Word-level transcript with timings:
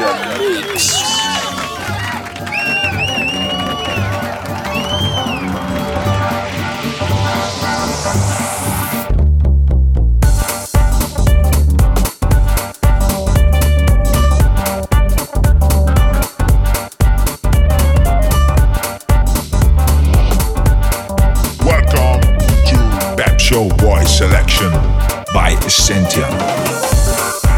Welcome 0.00 0.16
to 22.64 23.36
Show 23.38 23.68
Boy 23.76 24.02
Selection 24.04 24.70
by 25.34 25.58
Essentia. 25.66 27.49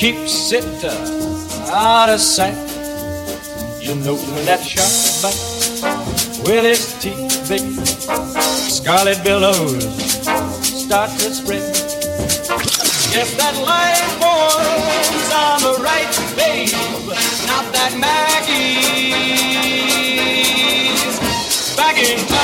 Keeps 0.00 0.50
it 0.52 0.64
out 1.70 2.08
of 2.08 2.20
sight. 2.20 2.56
You 3.82 3.94
know 3.96 4.16
that 4.46 4.64
sharp 4.64 4.88
bite 5.20 6.48
with 6.48 6.64
his 6.64 6.94
teeth, 7.02 7.46
big, 7.50 7.60
Scarlet 8.48 9.22
billows 9.22 9.84
start 10.24 11.10
to 11.20 11.34
spread. 11.34 11.60
Yes, 13.12 13.36
that 13.36 13.54
light 13.60 14.08
was 14.24 15.32
on 15.36 15.60
the 15.68 15.74
right, 15.84 16.08
babe. 16.34 16.72
Not 17.46 17.70
that 17.74 17.92
Macky 18.00 18.80
back 21.76 21.98
in 21.98 22.26
town. 22.26 22.39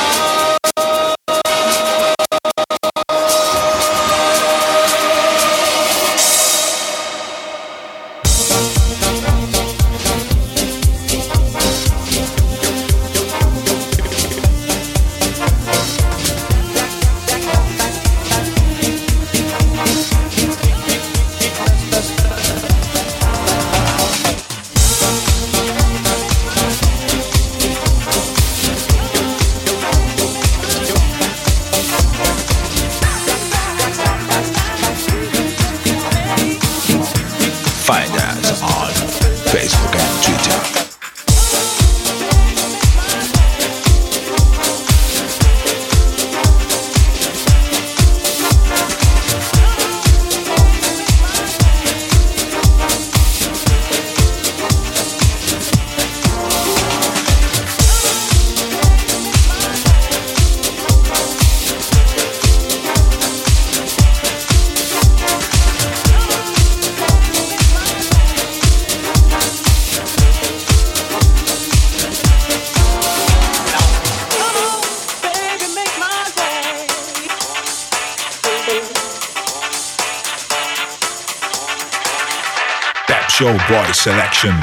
Boy 83.69 83.93
selection 83.93 84.55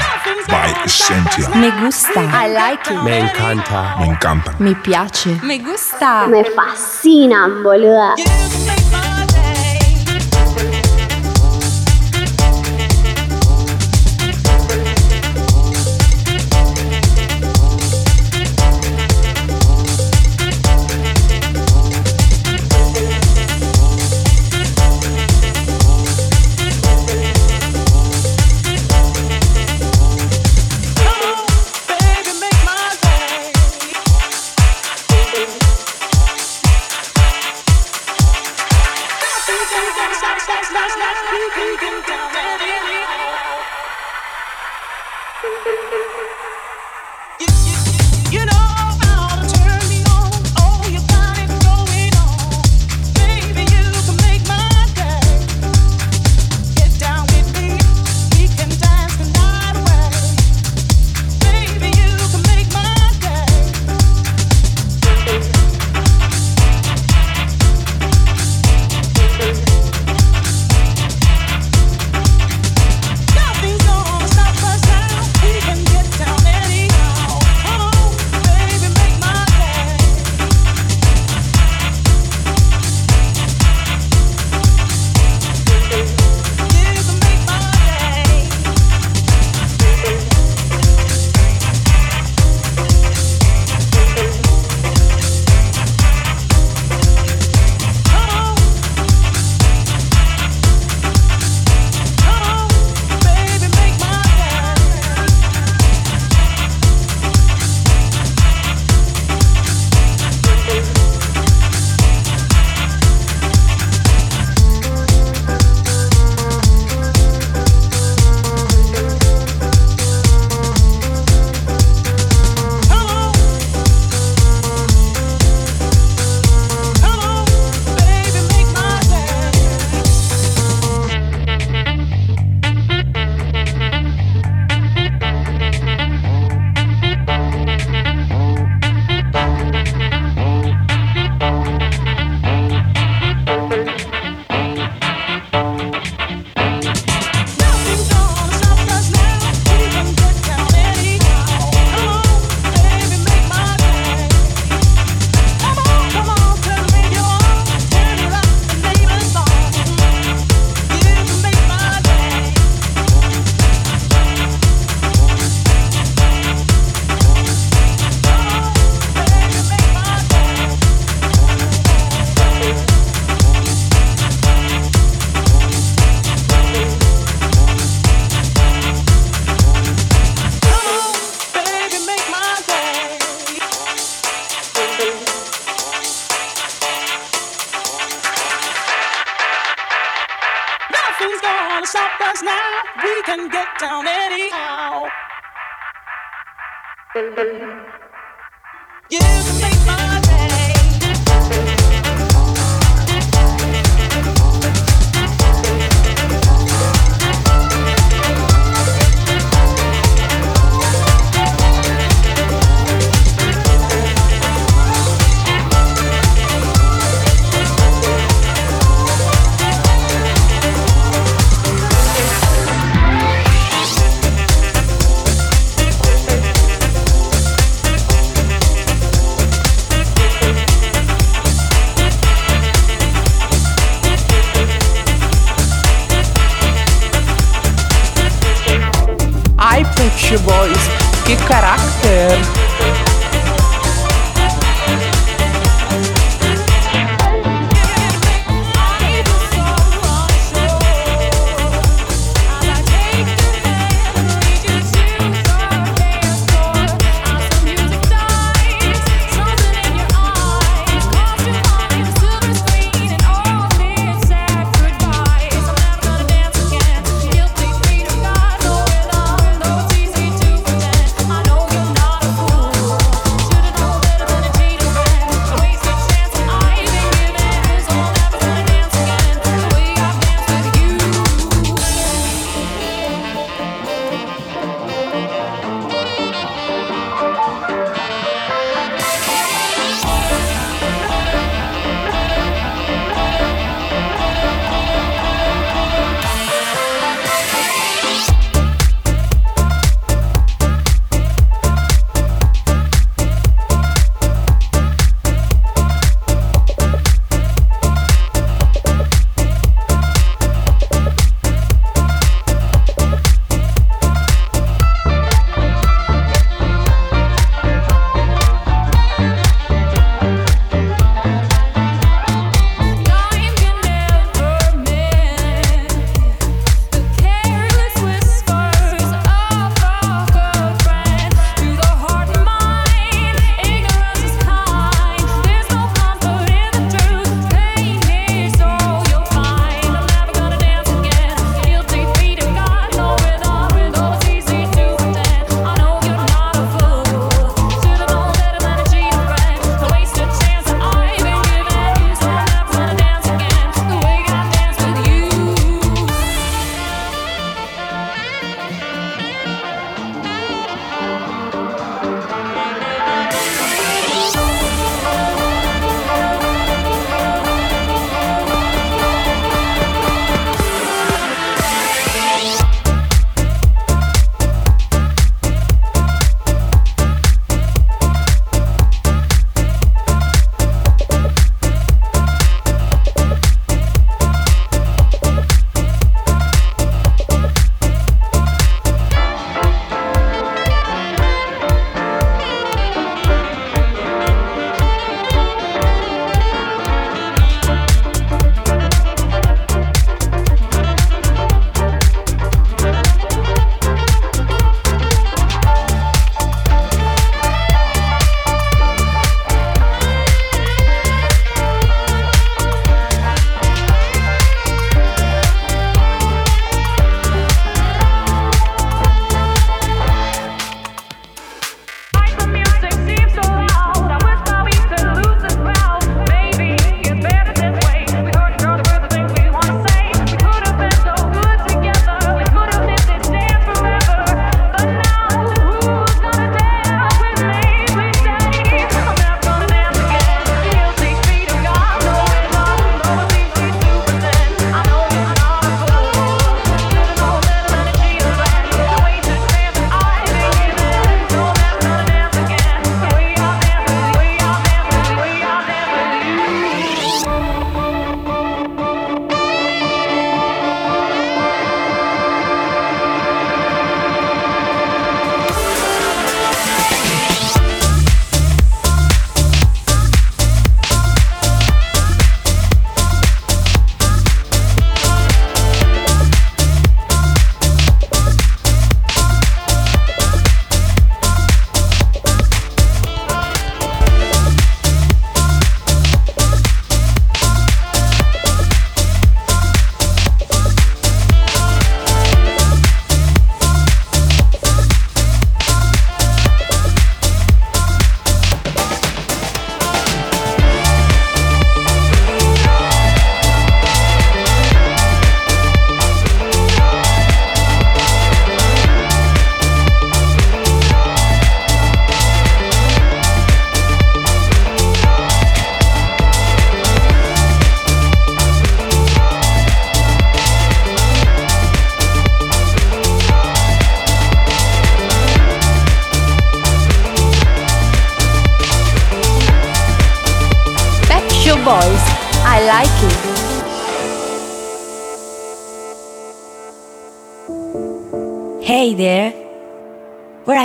by 0.48 0.72
Essentia. 0.86 1.50
Me 1.60 1.70
gusta. 1.82 2.22
I 2.22 2.48
like 2.48 2.90
it. 2.90 3.04
Me 3.04 3.20
encanta. 3.20 3.98
Me 4.00 4.08
encanta. 4.08 4.56
Mi 4.60 4.74
piace. 4.76 5.42
Me 5.44 5.58
gusta. 5.60 6.28
Me 6.30 6.44
fascinan, 6.44 7.64
boluda. 7.64 8.16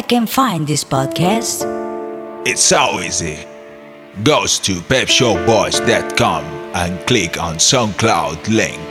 Can 0.09 0.27
find 0.27 0.67
this 0.67 0.85
podcast? 0.85 1.63
It's 2.47 2.63
so 2.63 3.01
easy. 3.01 3.47
Goes 4.23 4.59
to 4.61 4.81
pepshowboys.com 4.81 6.45
and 6.75 7.07
click 7.07 7.41
on 7.41 7.57
SoundCloud 7.57 8.49
link. 8.49 8.88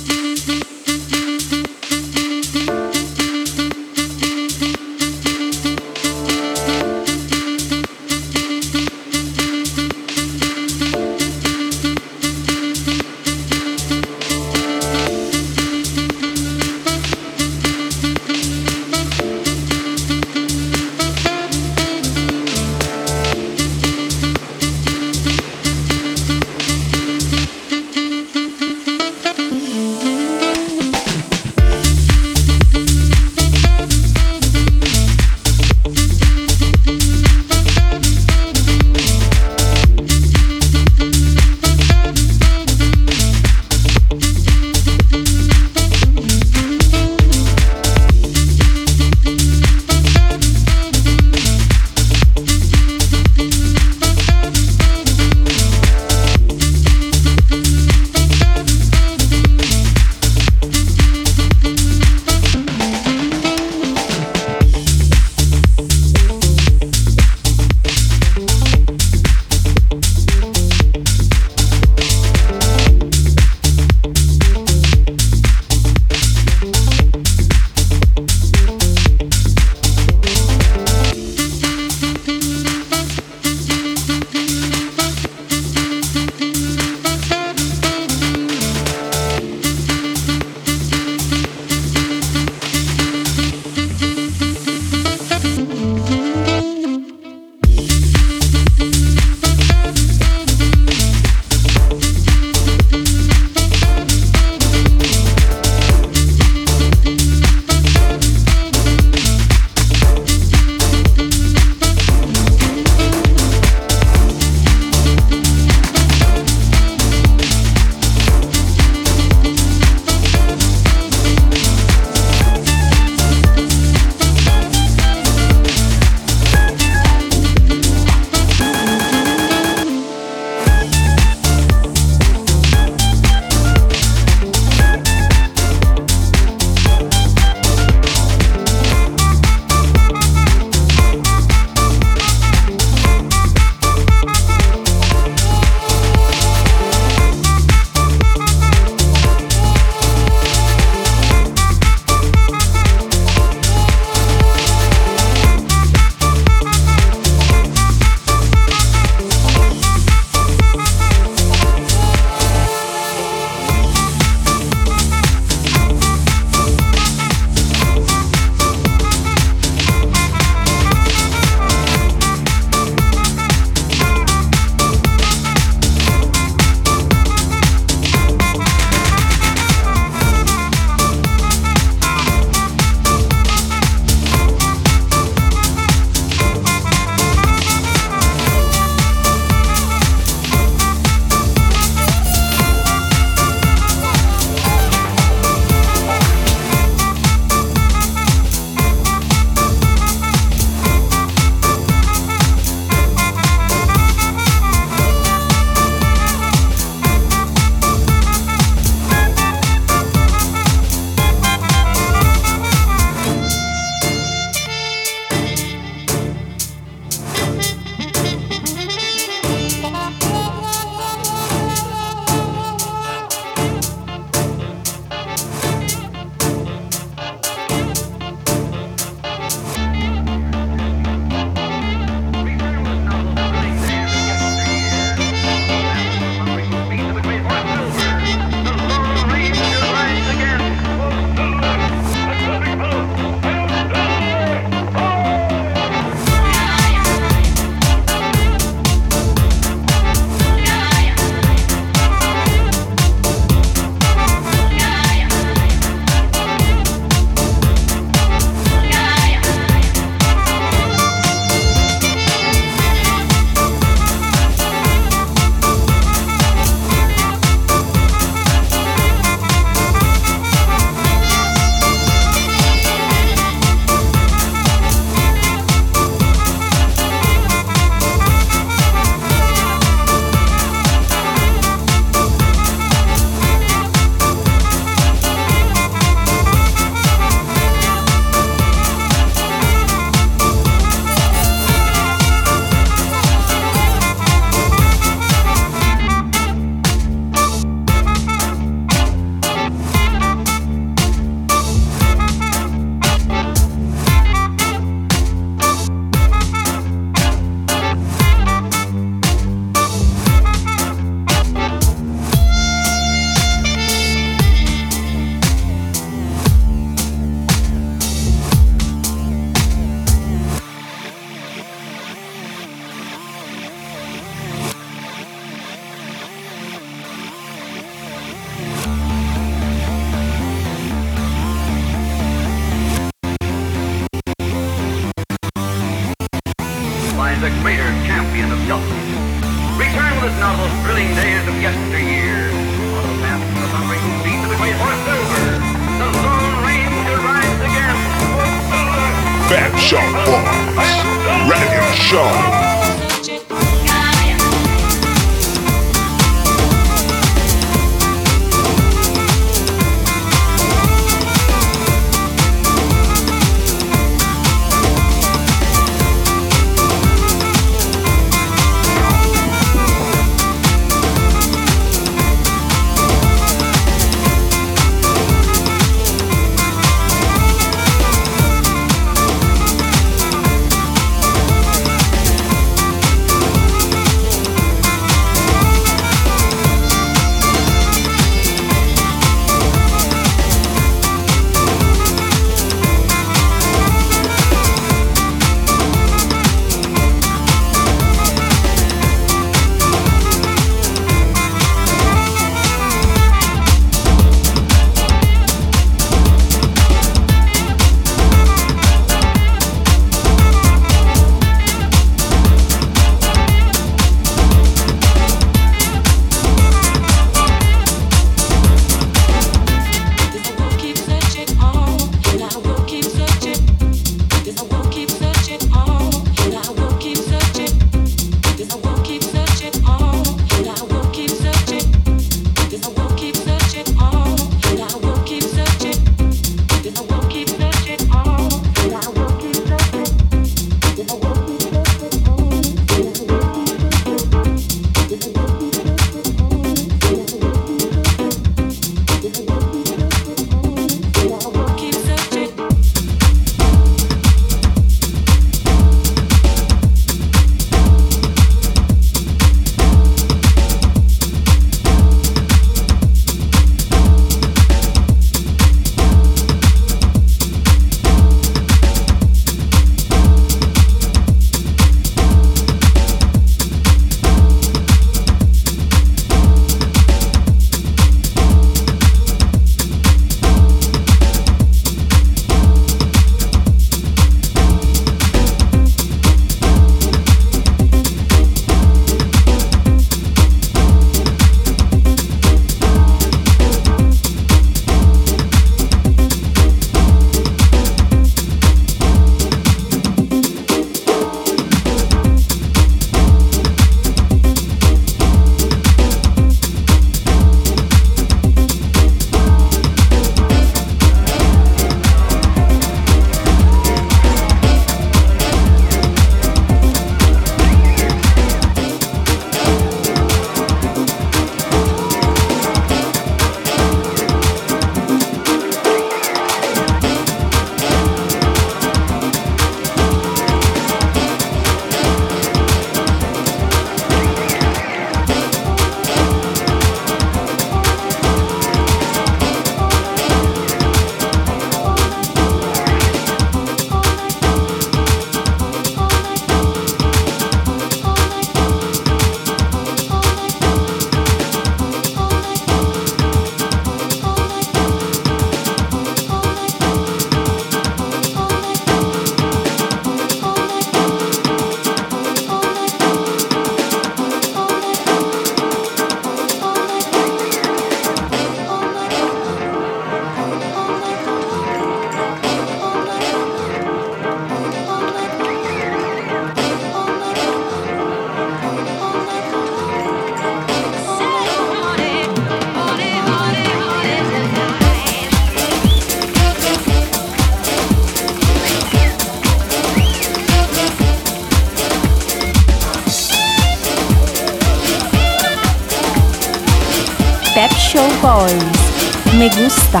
Me 599.38 599.50
gusta. 599.50 600.00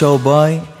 Los 0.00 0.73